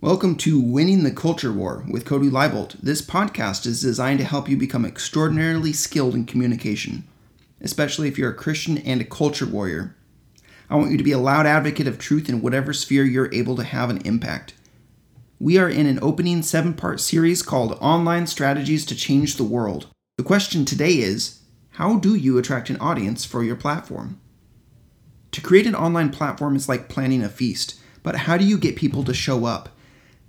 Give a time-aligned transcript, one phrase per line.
[0.00, 2.80] Welcome to Winning the Culture War with Cody Libolt.
[2.80, 7.02] This podcast is designed to help you become extraordinarily skilled in communication,
[7.60, 9.96] especially if you're a Christian and a culture warrior.
[10.70, 13.56] I want you to be a loud advocate of truth in whatever sphere you're able
[13.56, 14.54] to have an impact.
[15.40, 19.88] We are in an opening seven part series called Online Strategies to Change the World.
[20.16, 21.40] The question today is
[21.70, 24.20] How do you attract an audience for your platform?
[25.32, 28.76] To create an online platform is like planning a feast, but how do you get
[28.76, 29.70] people to show up?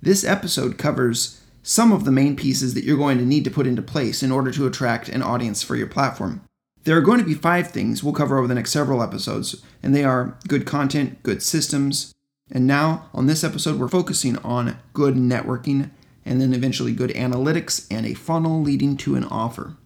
[0.02, 3.66] This episode covers some of the main pieces that you're going to need to put
[3.66, 6.40] into place in order to attract an audience for your platform.
[6.84, 9.94] There are going to be five things we'll cover over the next several episodes, and
[9.94, 12.14] they are good content, good systems,
[12.50, 15.90] and now on this episode, we're focusing on good networking,
[16.24, 19.76] and then eventually good analytics and a funnel leading to an offer.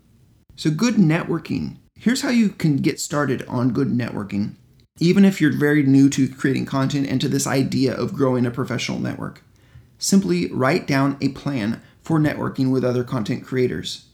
[0.54, 1.78] So, good networking.
[1.96, 4.54] Here's how you can get started on good networking,
[5.01, 8.51] even if you're very new to creating content and to this idea of growing a
[8.52, 9.43] professional network
[10.04, 14.06] simply write down a plan for networking with other content creators.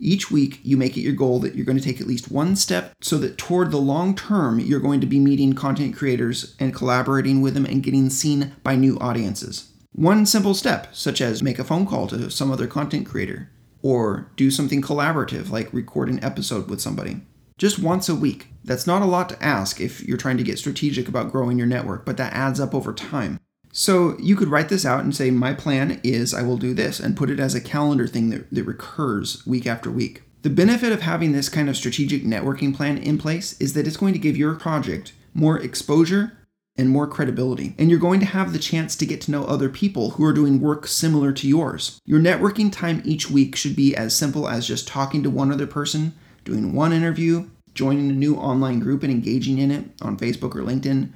[0.00, 2.54] Each week, you make it your goal that you're going to take at least one
[2.56, 6.74] step so that toward the long term, you're going to be meeting content creators and
[6.74, 9.72] collaborating with them and getting seen by new audiences.
[9.92, 13.50] One simple step, such as make a phone call to some other content creator,
[13.82, 17.22] or do something collaborative like record an episode with somebody.
[17.56, 18.48] Just once a week.
[18.62, 21.66] That's not a lot to ask if you're trying to get strategic about growing your
[21.66, 23.40] network, but that adds up over time.
[23.78, 26.98] So you could write this out and say, My plan is I will do this,
[26.98, 30.22] and put it as a calendar thing that, that recurs week after week.
[30.42, 33.96] The benefit of having this kind of strategic networking plan in place is that it's
[33.96, 36.36] going to give your project more exposure
[36.76, 37.76] and more credibility.
[37.78, 40.32] And you're going to have the chance to get to know other people who are
[40.32, 42.00] doing work similar to yours.
[42.04, 45.68] Your networking time each week should be as simple as just talking to one other
[45.68, 50.56] person, doing one interview, joining a new online group and engaging in it on Facebook
[50.56, 51.12] or LinkedIn,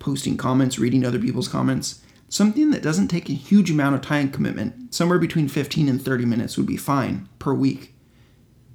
[0.00, 2.02] posting comments, reading other people's comments.
[2.28, 6.24] Something that doesn't take a huge amount of time commitment, somewhere between 15 and 30
[6.24, 7.94] minutes would be fine per week.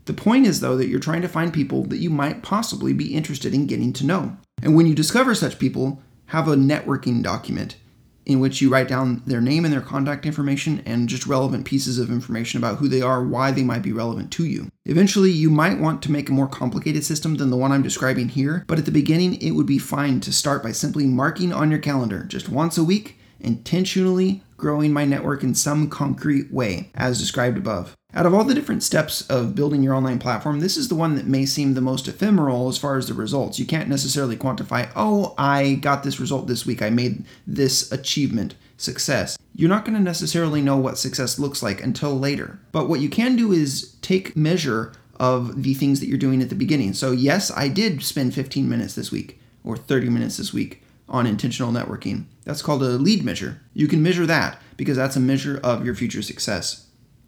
[0.06, 3.14] The point is, though, that you're trying to find people that you might possibly be
[3.14, 4.38] interested in getting to know.
[4.62, 7.76] And when you discover such people, have a networking document
[8.26, 12.00] in which you write down their name and their contact information and just relevant pieces
[12.00, 14.70] of information about who they are, why they might be relevant to you.
[14.86, 18.30] Eventually, you might want to make a more complicated system than the one I'm describing
[18.30, 21.70] here, but at the beginning, it would be fine to start by simply marking on
[21.70, 27.20] your calendar just once a week, intentionally growing my network in some concrete way, as
[27.20, 27.96] described above.
[28.16, 31.16] Out of all the different steps of building your online platform, this is the one
[31.16, 33.60] that may seem the most ephemeral as far as the results.
[33.60, 38.56] You can't necessarily quantify, oh, I got this result this week, I made this achievement
[38.78, 39.38] success.
[39.54, 42.58] You're not going to necessarily know what success looks like until later.
[42.72, 46.48] But what you can do is take measure of the things that you're doing at
[46.48, 46.94] the beginning.
[46.94, 51.28] So, yes, I did spend 15 minutes this week or 30 minutes this week on
[51.28, 52.26] intentional networking.
[52.46, 53.60] That's called a lead measure.
[53.74, 56.86] You can measure that because that's a measure of your future success.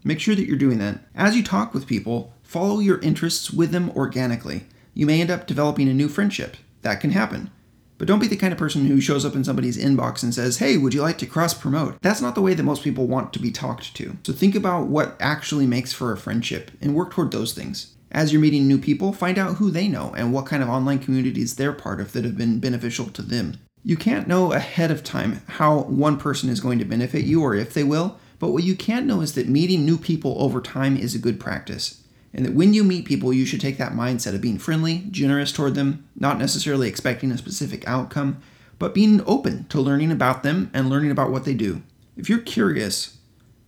[0.07, 1.01] Make sure that you're doing that.
[1.13, 4.63] As you talk with people, follow your interests with them organically.
[4.94, 6.56] You may end up developing a new friendship.
[6.81, 7.51] That can happen.
[7.97, 10.59] But don't be the kind of person who shows up in somebody's inbox and says,
[10.59, 12.01] Hey, would you like to cross promote?
[12.01, 14.16] That's not the way that most people want to be talked to.
[14.23, 17.94] So think about what actually makes for a friendship and work toward those things.
[18.09, 21.00] As you're meeting new people, find out who they know and what kind of online
[21.00, 23.57] communities they're part of that have been beneficial to them.
[23.84, 27.56] You can't know ahead of time how one person is going to benefit you or
[27.56, 30.95] if they will, but what you can know is that meeting new people over time
[30.95, 32.03] is a good practice.
[32.33, 35.51] And that when you meet people, you should take that mindset of being friendly, generous
[35.51, 38.41] toward them, not necessarily expecting a specific outcome,
[38.77, 41.81] but being open to learning about them and learning about what they do.
[42.15, 43.17] If you're curious,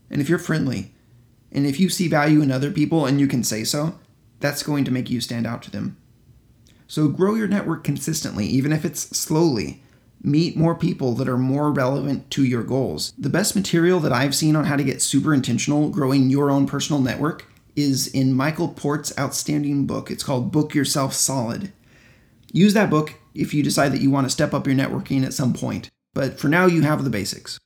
[0.10, 0.92] and if you're friendly,
[1.52, 3.98] and if you see value in other people and you can say so,
[4.40, 5.98] that's going to make you stand out to them.
[6.88, 9.84] So grow your network consistently, even if it's slowly,
[10.22, 13.14] meet more people that are more relevant to your goals.
[13.18, 16.68] The best material that I've seen on how to get super intentional growing your own
[16.68, 20.12] personal network is in Michael Port's outstanding book.
[20.12, 21.72] It's called Book Yourself Solid.
[22.52, 25.34] Use that book if you decide that you want to step up your networking at
[25.34, 27.60] some point, but for now you have the basics.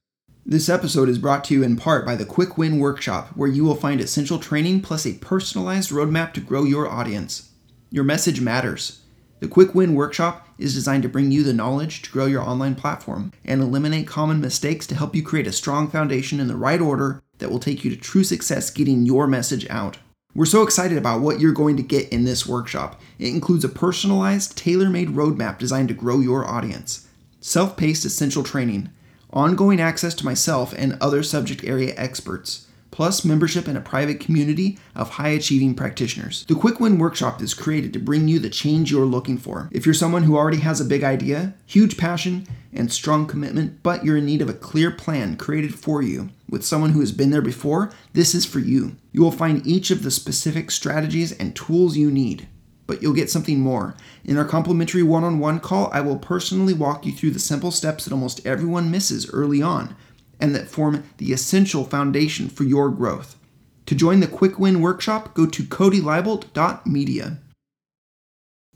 [0.45, 3.63] This episode is brought to you in part by the Quick Win Workshop, where you
[3.63, 7.49] will find essential training plus a personalized roadmap to grow your audience.
[7.89, 9.02] Your message matters.
[9.43, 12.75] The Quick Win Workshop is designed to bring you the knowledge to grow your online
[12.75, 16.79] platform and eliminate common mistakes to help you create a strong foundation in the right
[16.79, 19.97] order that will take you to true success getting your message out.
[20.33, 23.01] We're so excited about what you're going to get in this workshop.
[23.19, 27.05] It includes a personalized, tailor made roadmap designed to grow your audience,
[27.41, 28.91] self paced essential training,
[29.33, 34.77] ongoing access to myself and other subject area experts, plus membership in a private community
[34.95, 36.45] of high achieving practitioners.
[36.47, 39.67] The Quick Win Workshop is created to bring you the change you're looking for.
[39.71, 44.05] If you're someone who already has a big idea, huge passion, and strong commitment, but
[44.05, 47.31] you're in need of a clear plan created for you with someone who has been
[47.31, 48.95] there before, this is for you.
[49.11, 52.47] You will find each of the specific strategies and tools you need
[52.85, 53.95] but you'll get something more.
[54.25, 57.71] In our complimentary one on one call, I will personally walk you through the simple
[57.71, 59.95] steps that almost everyone misses early on
[60.43, 63.37] and that form the essential foundation for your growth.
[63.85, 67.37] To join the Quick Win Workshop, go to codylibolt.media.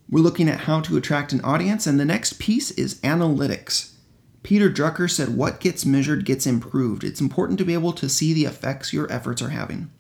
[0.10, 3.92] We're looking at how to attract an audience, and the next piece is analytics.
[4.44, 7.04] Peter Drucker said, What gets measured gets improved.
[7.04, 9.92] It's important to be able to see the effects your efforts are having.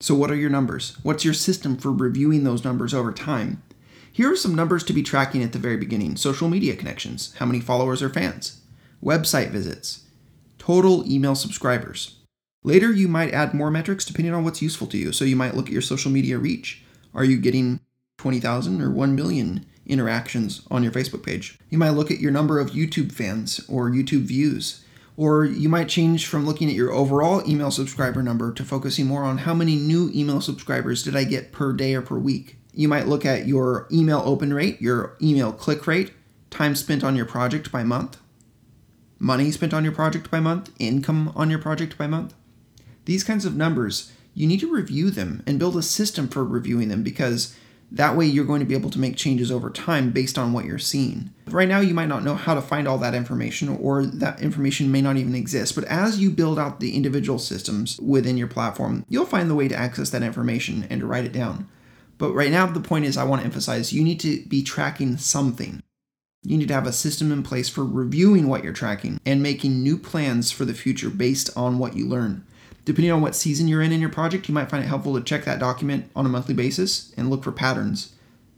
[0.00, 0.96] So, what are your numbers?
[1.02, 3.62] What's your system for reviewing those numbers over time?
[4.10, 7.44] Here are some numbers to be tracking at the very beginning social media connections, how
[7.44, 8.62] many followers or fans,
[9.04, 10.06] website visits,
[10.70, 12.20] total email subscribers.
[12.62, 15.10] Later, you might add more metrics depending on what's useful to you.
[15.10, 16.84] So, you might look at your social media reach.
[17.12, 17.80] Are you getting
[18.18, 21.58] 20,000 or 1 million interactions on your Facebook page?
[21.70, 24.84] You might look at your number of YouTube fans or YouTube views.
[25.16, 29.24] Or you might change from looking at your overall email subscriber number to focusing more
[29.24, 32.58] on how many new email subscribers did I get per day or per week.
[32.72, 36.12] You might look at your email open rate, your email click rate,
[36.48, 38.18] time spent on your project by month,
[39.20, 42.34] money spent on your project by month, income on your project by month.
[43.04, 46.88] These kinds of numbers, you need to review them and build a system for reviewing
[46.88, 47.54] them because
[47.92, 50.64] that way, you're going to be able to make changes over time based on what
[50.64, 51.30] you're seeing.
[51.46, 54.92] Right now, you might not know how to find all that information, or that information
[54.92, 55.74] may not even exist.
[55.74, 59.66] But as you build out the individual systems within your platform, you'll find the way
[59.66, 61.68] to access that information and to write it down.
[62.16, 65.16] But right now, the point is, I want to emphasize you need to be tracking
[65.16, 65.82] something.
[66.42, 69.82] You need to have a system in place for reviewing what you're tracking and making
[69.82, 72.46] new plans for the future based on what you learn.
[72.86, 75.22] Depending on what season you're in in your project, you might find it helpful to
[75.22, 78.14] check that document on a monthly basis and look for patterns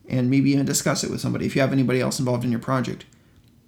[0.09, 2.61] and maybe even discuss it with somebody if you have anybody else involved in your
[2.61, 3.05] project.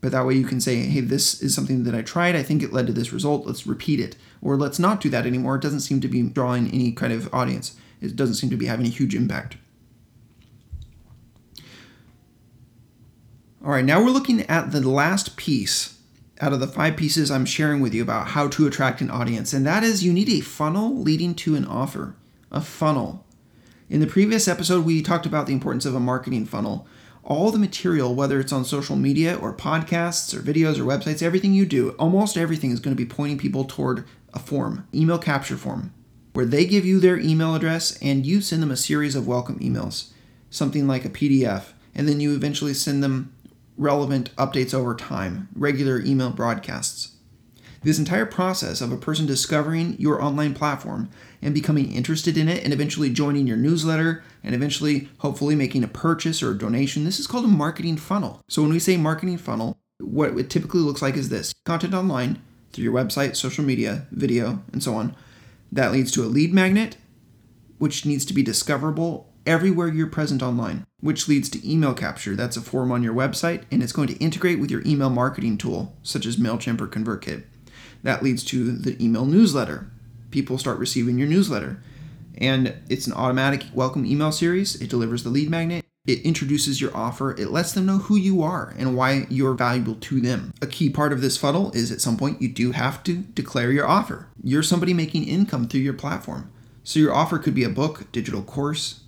[0.01, 2.37] But that way you can say, hey, this is something that I tried.
[2.37, 3.47] I think it led to this result.
[3.47, 4.17] Let's repeat it.
[4.41, 5.57] Or let's not do that anymore.
[5.57, 8.67] It doesn't seem to be drawing any kind of audience, it doesn't seem to be
[8.67, 9.57] having a huge impact.
[13.65, 15.99] All right, now we're looking at the last piece
[16.39, 19.55] out of the five pieces I'm sharing with you about how to attract an audience,
[19.55, 22.15] and that is you need a funnel leading to an offer.
[22.53, 23.25] A funnel.
[23.89, 26.87] In the previous episode, we talked about the importance of a marketing funnel.
[27.23, 31.55] All the material, whether it's on social media or podcasts or videos or websites, everything
[31.55, 35.57] you do, almost everything is going to be pointing people toward a form, email capture
[35.57, 35.91] form,
[36.35, 39.59] where they give you their email address and you send them a series of welcome
[39.61, 40.11] emails,
[40.51, 43.33] something like a PDF, and then you eventually send them
[43.77, 47.17] relevant updates over time, regular email broadcasts.
[47.83, 51.11] This entire process of a person discovering your online platform
[51.43, 55.89] and becoming interested in it and eventually joining your newsletter and eventually, hopefully, making a
[55.89, 58.41] purchase or a donation, this is called a marketing funnel.
[58.49, 62.41] So, when we say marketing funnel, what it typically looks like is this content online
[62.73, 65.15] through your website, social media, video, and so on.
[65.71, 66.97] That leads to a lead magnet,
[67.79, 72.35] which needs to be discoverable everywhere you're present online, which leads to email capture.
[72.35, 75.59] That's a form on your website, and it's going to integrate with your email marketing
[75.59, 77.45] tool, such as MailChimp or ConvertKit.
[78.03, 79.91] That leads to the email newsletter.
[80.31, 81.83] People start receiving your newsletter.
[82.37, 84.81] And it's an automatic welcome email series.
[84.81, 85.85] It delivers the lead magnet.
[86.07, 87.31] It introduces your offer.
[87.31, 90.53] It lets them know who you are and why you're valuable to them.
[90.61, 93.73] A key part of this funnel is at some point you do have to declare
[93.73, 94.27] your offer.
[94.43, 96.51] You're somebody making income through your platform.
[96.83, 99.01] So your offer could be a book, digital course,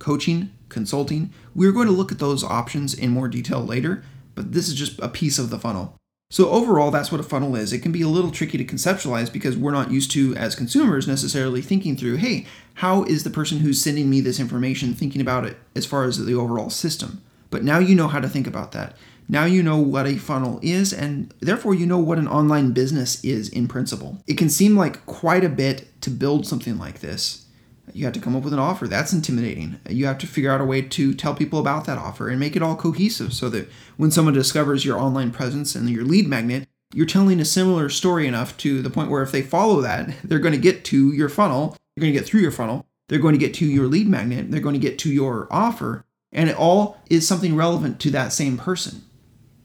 [0.00, 1.32] coaching, consulting.
[1.54, 4.02] We're going to look at those options in more detail later,
[4.34, 5.96] but this is just a piece of the funnel.
[6.32, 7.72] So, overall, that's what a funnel is.
[7.72, 11.08] It can be a little tricky to conceptualize because we're not used to, as consumers,
[11.08, 15.44] necessarily thinking through hey, how is the person who's sending me this information thinking about
[15.44, 17.20] it as far as the overall system?
[17.50, 18.96] But now you know how to think about that.
[19.28, 23.22] Now you know what a funnel is, and therefore you know what an online business
[23.24, 24.18] is in principle.
[24.28, 27.46] It can seem like quite a bit to build something like this.
[27.94, 28.86] You have to come up with an offer.
[28.86, 29.80] That's intimidating.
[29.88, 32.56] You have to figure out a way to tell people about that offer and make
[32.56, 36.68] it all cohesive so that when someone discovers your online presence and your lead magnet,
[36.92, 40.38] you're telling a similar story enough to the point where if they follow that, they're
[40.38, 43.34] going to get to your funnel, they're going to get through your funnel, they're going
[43.34, 46.56] to get to your lead magnet, they're going to get to your offer, and it
[46.56, 49.02] all is something relevant to that same person.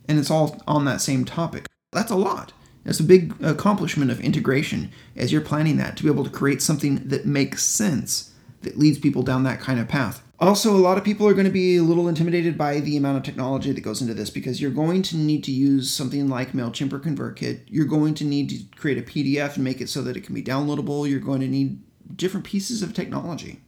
[0.08, 1.66] And it's all on that same topic.
[1.92, 2.54] That's a lot.
[2.86, 6.62] It's a big accomplishment of integration as you're planning that to be able to create
[6.62, 10.22] something that makes sense that leads people down that kind of path.
[10.38, 13.18] Also, a lot of people are going to be a little intimidated by the amount
[13.18, 16.52] of technology that goes into this because you're going to need to use something like
[16.52, 17.62] MailChimp or ConvertKit.
[17.68, 20.36] You're going to need to create a PDF and make it so that it can
[20.36, 21.10] be downloadable.
[21.10, 21.82] You're going to need
[22.18, 23.62] different pieces of technology.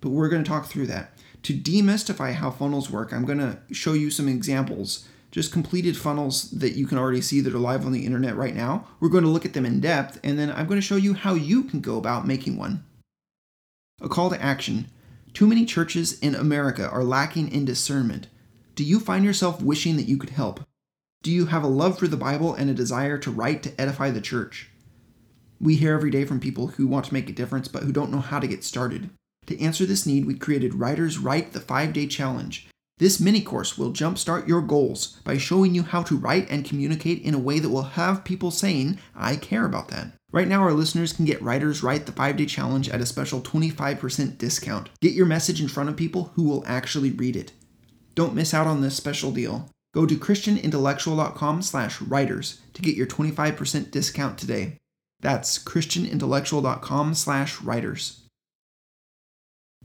[0.00, 1.12] But we're going to talk through that.
[1.44, 6.50] To demystify how funnels work, I'm going to show you some examples, just completed funnels
[6.52, 8.86] that you can already see that are live on the internet right now.
[8.98, 11.14] We're going to look at them in depth, and then I'm going to show you
[11.14, 12.84] how you can go about making one.
[14.00, 14.88] A call to action.
[15.34, 18.28] Too many churches in America are lacking in discernment.
[18.74, 20.60] Do you find yourself wishing that you could help?
[21.22, 24.10] Do you have a love for the Bible and a desire to write to edify
[24.10, 24.70] the church?
[25.60, 28.12] We hear every day from people who want to make a difference but who don't
[28.12, 29.10] know how to get started.
[29.46, 32.68] To answer this need, we created Writers Write the 5 Day Challenge.
[32.98, 37.22] This mini course will jumpstart your goals by showing you how to write and communicate
[37.22, 40.12] in a way that will have people saying, I care about that.
[40.32, 43.40] Right now, our listeners can get Writers Write the 5 Day Challenge at a special
[43.40, 44.90] 25% discount.
[45.00, 47.52] Get your message in front of people who will actually read it.
[48.14, 49.70] Don't miss out on this special deal.
[49.94, 54.76] Go to christianintellectual.com slash writers to get your 25% discount today.
[55.20, 58.27] That's christianintellectual.com slash writers.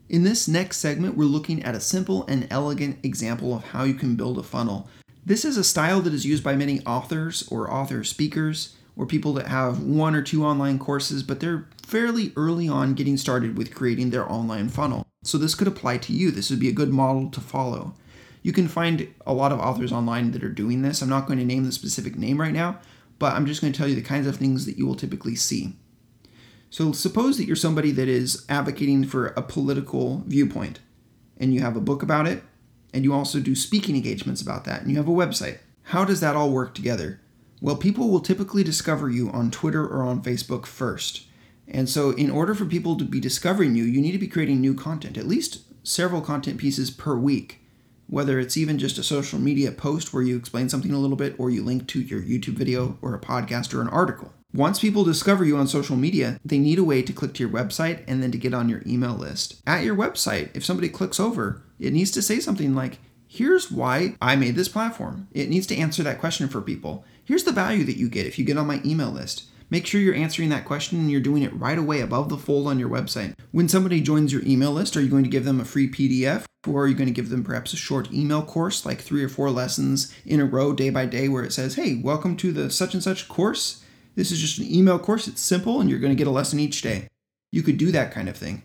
[0.06, 3.94] In this next segment, we're looking at a simple and elegant example of how you
[3.94, 4.86] can build a funnel.
[5.24, 9.32] This is a style that is used by many authors or author speakers or people
[9.32, 13.74] that have one or two online courses, but they're fairly early on getting started with
[13.74, 15.06] creating their online funnel.
[15.22, 16.30] So this could apply to you.
[16.30, 17.94] This would be a good model to follow.
[18.42, 21.00] You can find a lot of authors online that are doing this.
[21.00, 22.78] I'm not going to name the specific name right now,
[23.18, 25.34] but I'm just going to tell you the kinds of things that you will typically
[25.34, 25.76] see.
[26.74, 30.80] So suppose that you're somebody that is advocating for a political viewpoint
[31.36, 32.42] and you have a book about it
[32.92, 35.58] and you also do speaking engagements about that and you have a website.
[35.84, 37.20] How does that all work together?
[37.60, 41.28] Well, people will typically discover you on Twitter or on Facebook first.
[41.68, 44.60] And so, in order for people to be discovering you, you need to be creating
[44.60, 47.60] new content, at least several content pieces per week.
[48.08, 51.36] Whether it's even just a social media post where you explain something a little bit,
[51.38, 54.32] or you link to your YouTube video, or a podcast, or an article.
[54.54, 57.52] Once people discover you on social media, they need a way to click to your
[57.52, 59.60] website and then to get on your email list.
[59.66, 64.14] At your website, if somebody clicks over, it needs to say something like, Here's why
[64.22, 65.26] I made this platform.
[65.32, 67.04] It needs to answer that question for people.
[67.24, 69.46] Here's the value that you get if you get on my email list.
[69.70, 72.68] Make sure you're answering that question and you're doing it right away above the fold
[72.68, 73.34] on your website.
[73.50, 76.44] When somebody joins your email list, are you going to give them a free PDF?
[76.68, 79.28] Or are you going to give them perhaps a short email course, like three or
[79.28, 82.70] four lessons in a row, day by day, where it says, hey, welcome to the
[82.70, 83.83] such and such course?
[84.14, 85.28] This is just an email course.
[85.28, 87.08] It's simple and you're going to get a lesson each day.
[87.50, 88.62] You could do that kind of thing.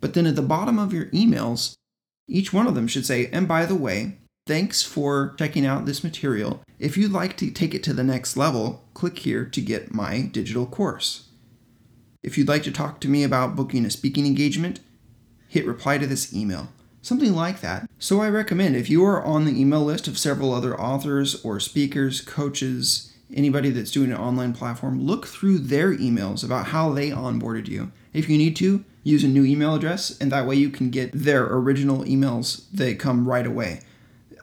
[0.00, 1.74] But then at the bottom of your emails,
[2.28, 6.04] each one of them should say, and by the way, thanks for checking out this
[6.04, 6.62] material.
[6.78, 10.22] If you'd like to take it to the next level, click here to get my
[10.22, 11.28] digital course.
[12.22, 14.80] If you'd like to talk to me about booking a speaking engagement,
[15.48, 16.68] hit reply to this email.
[17.00, 17.88] Something like that.
[17.98, 21.60] So I recommend if you are on the email list of several other authors or
[21.60, 27.10] speakers, coaches, anybody that's doing an online platform, look through their emails about how they
[27.10, 27.92] onboarded you.
[28.12, 31.10] If you need to, use a new email address, and that way you can get
[31.12, 33.80] their original emails that come right away.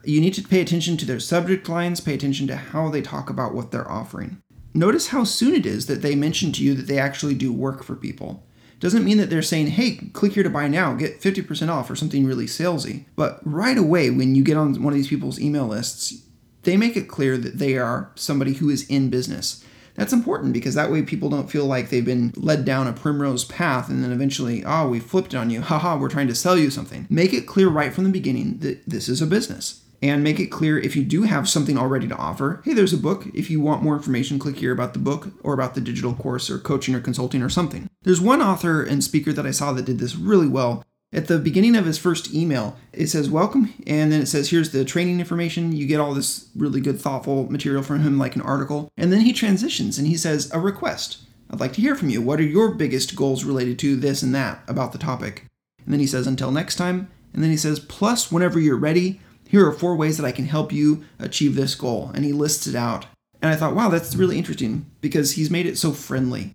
[0.03, 3.29] You need to pay attention to their subject lines, pay attention to how they talk
[3.29, 4.41] about what they're offering.
[4.73, 7.83] Notice how soon it is that they mention to you that they actually do work
[7.83, 8.43] for people.
[8.79, 11.95] Doesn't mean that they're saying, hey, click here to buy now, get 50% off, or
[11.95, 13.05] something really salesy.
[13.15, 16.24] But right away, when you get on one of these people's email lists,
[16.65, 19.63] they make it clear that they are somebody who is in business.
[19.95, 23.45] That's important because that way people don't feel like they've been led down a primrose
[23.45, 25.61] path and then eventually, oh, we flipped on you.
[25.61, 27.07] Haha, we're trying to sell you something.
[27.09, 29.81] Make it clear right from the beginning that this is a business.
[30.01, 32.61] And make it clear if you do have something already to offer.
[32.65, 33.25] Hey, there's a book.
[33.33, 36.49] If you want more information, click here about the book or about the digital course
[36.49, 37.89] or coaching or consulting or something.
[38.03, 40.83] There's one author and speaker that I saw that did this really well.
[41.15, 44.71] At the beginning of his first email, it says welcome, and then it says here's
[44.71, 45.71] the training information.
[45.71, 48.89] You get all this really good, thoughtful material from him, like an article.
[48.97, 51.19] And then he transitions and he says, a request.
[51.49, 52.21] I'd like to hear from you.
[52.21, 55.45] What are your biggest goals related to this and that about the topic?
[55.85, 57.09] And then he says, until next time.
[57.33, 60.47] And then he says, plus, whenever you're ready, here are four ways that I can
[60.47, 62.11] help you achieve this goal.
[62.13, 63.05] And he lists it out.
[63.41, 66.54] And I thought, wow, that's really interesting because he's made it so friendly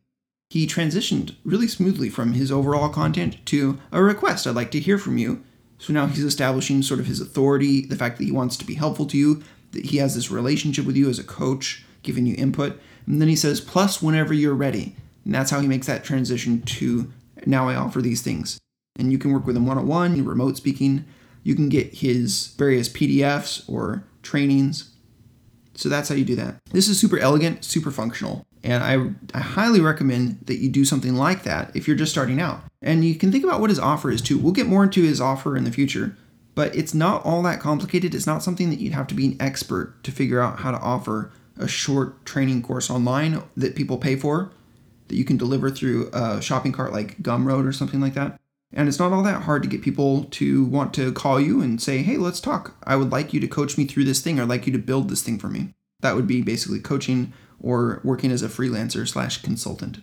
[0.50, 4.98] he transitioned really smoothly from his overall content to a request I'd like to hear
[4.98, 5.44] from you.
[5.78, 8.74] So now he's establishing sort of his authority, the fact that he wants to be
[8.74, 12.34] helpful to you, that he has this relationship with you as a coach, giving you
[12.36, 12.78] input.
[13.06, 14.96] And then he says, plus whenever you're ready.
[15.24, 17.12] And that's how he makes that transition to
[17.46, 18.58] now I offer these things.
[18.98, 21.04] And you can work with him one on one, remote speaking.
[21.44, 24.90] You can get his various PDFs or trainings.
[25.74, 26.56] So that's how you do that.
[26.72, 28.44] This is super elegant, super functional.
[28.62, 32.40] And I, I highly recommend that you do something like that if you're just starting
[32.40, 32.62] out.
[32.82, 34.38] And you can think about what his offer is too.
[34.38, 36.16] We'll get more into his offer in the future,
[36.54, 38.14] but it's not all that complicated.
[38.14, 40.78] It's not something that you'd have to be an expert to figure out how to
[40.78, 44.50] offer a short training course online that people pay for
[45.08, 48.40] that you can deliver through a shopping cart like Gumroad or something like that.
[48.72, 51.82] And it's not all that hard to get people to want to call you and
[51.82, 52.76] say, hey, let's talk.
[52.84, 54.38] I would like you to coach me through this thing.
[54.38, 55.74] I'd like you to build this thing for me.
[56.00, 59.98] That would be basically coaching or working as a freelancer slash consultant.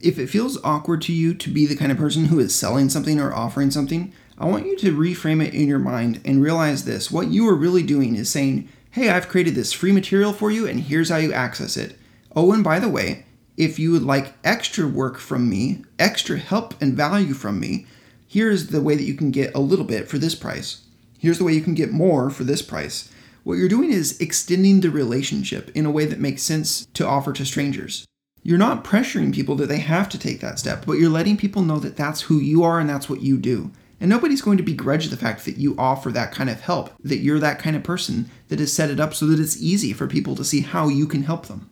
[0.00, 2.88] If it feels awkward to you to be the kind of person who is selling
[2.88, 6.84] something or offering something, I want you to reframe it in your mind and realize
[6.84, 7.10] this.
[7.10, 10.66] What you are really doing is saying, hey, I've created this free material for you,
[10.66, 11.96] and here's how you access it.
[12.34, 16.80] Oh, and by the way, if you would like extra work from me, extra help
[16.80, 17.86] and value from me,
[18.26, 20.82] here's the way that you can get a little bit for this price.
[21.18, 23.10] Here's the way you can get more for this price.
[23.44, 27.32] What you're doing is extending the relationship in a way that makes sense to offer
[27.32, 28.06] to strangers.
[28.44, 31.62] You're not pressuring people that they have to take that step, but you're letting people
[31.62, 33.72] know that that's who you are and that's what you do.
[34.00, 37.18] And nobody's going to begrudge the fact that you offer that kind of help, that
[37.18, 40.06] you're that kind of person that has set it up so that it's easy for
[40.06, 41.68] people to see how you can help them.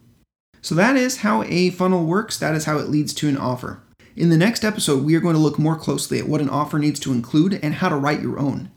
[0.61, 3.81] So that is how a funnel works, that is how it leads to an offer.
[4.17, 6.81] In the next episode, we are going to look more closely at what an offer
[6.81, 8.71] needs to include and how to write your own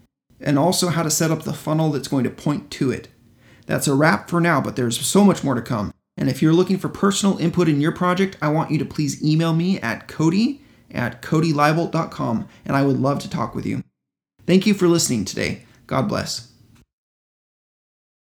[0.44, 3.08] and also how to set up the funnel that's going to point to it.
[3.66, 5.94] That's a wrap for now, but there's so much more to come.
[6.18, 9.24] And if you're looking for personal input in your project, I want you to please
[9.24, 13.84] email me at cody at codylibolt.com, and I would love to talk with you.
[14.46, 15.66] Thank you for listening today.
[15.88, 16.53] God bless.